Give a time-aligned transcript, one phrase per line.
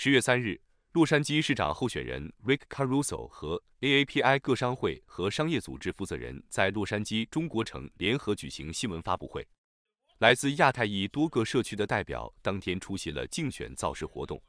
[0.00, 0.60] 十月三日，
[0.92, 9.44] 洛杉矶市长候选人 Rick Caruso 和 AAPI 各商会和商业组织负责人在洛杉矶中国城联合举行新闻发布会。
[10.18, 14.40] 来自亚太裔多个社区的代表当天出席了竞选造势活动，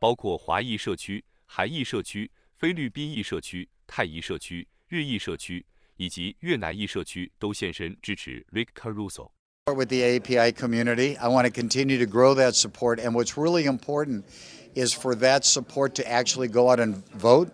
[0.00, 5.64] 包括华裔社区、韩裔社区、菲律宾裔社区、泰裔社区、日裔社区
[5.98, 9.30] 以及越南裔社区都现身支持 Rick Caruso。
[9.68, 13.00] With the API community, I want to continue to grow that support.
[13.00, 14.22] And what's really important
[14.75, 17.49] is for that support to actually go out and vote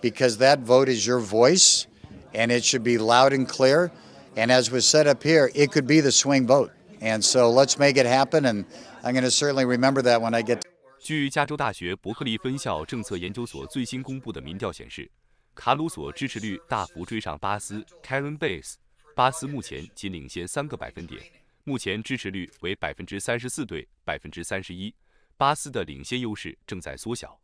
[0.00, 1.86] because that vote is your voice
[2.34, 3.90] and it should be loud and clear.
[4.36, 6.70] And as was said up here, it could be the swing vote.
[7.00, 8.46] And so let's make it happen.
[8.46, 8.64] And
[9.02, 10.62] I'm going to certainly remember that when I get.
[10.98, 15.10] 据加州大学伯克利分校政策研究所最新公布的民调显示，
[15.54, 18.74] 卡鲁索支持率大幅追上巴斯 （Karen Bass）。
[19.14, 21.20] 巴斯目前仅领先三个百分点，
[21.64, 24.94] 目前支持率为百分之三十四对百分之三十一。
[25.37, 27.39] 巴斯的领先优势正在缩小。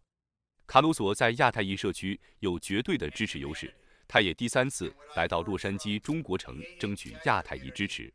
[0.66, 3.72] 卡鲁索在亚太裔社区有绝对的支持优势，
[4.08, 8.12] 他也第三次来到洛杉矶中国城争取亚太裔支持。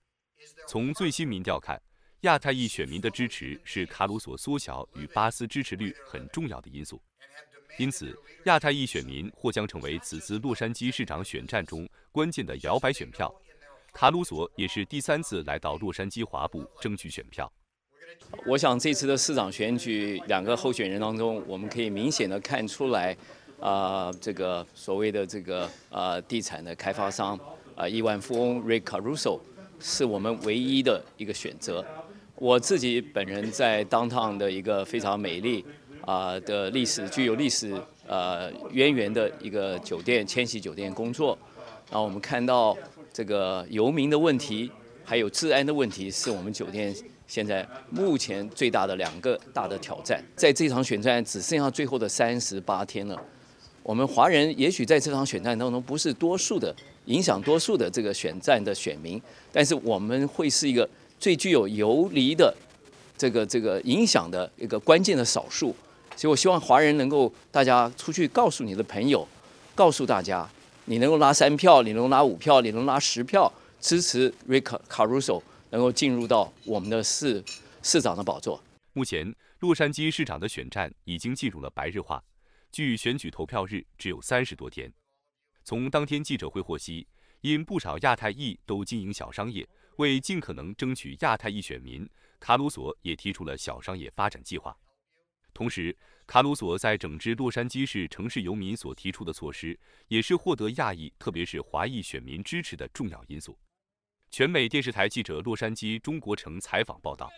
[0.67, 1.81] 从最新民调看，
[2.23, 7.01] 亚太裔选民的支持是卡鲁索缩小与巴斯支持率很重要的因素。
[7.79, 13.33] 因此，亚太裔选民或将成为此次洛杉矶市长选战中关键的摇摆选票。
[13.93, 17.53] 卡鲁索也是第三次来到洛杉矶华埠争取选票。
[18.47, 23.17] 我想这次的市长选举，两个候选人当中，我们可以明显的看出来，
[23.61, 27.39] 啊，这个所谓的这个呃地产的开发商
[27.75, 29.41] 啊亿万富翁 Rick Caruso
[29.81, 31.85] 是我们唯一的一个选择。
[32.35, 35.65] 我自己本人在 Downtown 的一个非常美丽
[36.03, 37.75] 啊的历史具有历史
[38.07, 41.37] 呃渊源的一个酒店千禧酒店工作，
[41.91, 42.77] 然后我们看到。
[43.11, 44.71] 这个游民的问题，
[45.05, 46.95] 还有治安的问题，是我们酒店
[47.29, 50.21] 现在目前最大的两个大的挑战。
[50.35, 53.23] 在这场选战只剩下最后的三十八天了，
[53.83, 59.21] 我们华人也许在这场选战当中不是多数的影响多数的这个选战的选民，
[59.53, 60.89] 但是我们会是一个
[61.21, 62.53] 最具有游离的
[63.17, 65.77] 这个这个影响的一个关键的少数。
[66.17, 69.29] 所以我希望华人能够大家出去告诉你的朋友，
[69.75, 70.49] 告诉大家。
[70.91, 77.45] 你能够拿三票，你能拿五票，你能拿十票支持 Rick Caruso 能够进入到我们的市
[77.83, 78.63] 市长的宝座。
[78.93, 82.23] 目前，洛杉矶市长的选战已经进入了白热化，
[82.73, 84.93] 距选举投票日只有三十多天。
[85.63, 87.07] 从当天记者会获悉，
[87.43, 92.09] 因不少亚太裔都经营小商业，为尽可能争取亚太裔选民，
[92.41, 94.77] 卡鲁索也提出了小商业发展计划。
[95.53, 95.97] 同时，
[96.27, 99.79] 卡鲁索在整治洛杉矶市城市游民所提出的措施，
[100.09, 103.59] 也是获得亚裔，特别是华裔选民支持的重要因素。
[104.31, 107.31] 全美电视台记者洛杉矶中国城采访报道。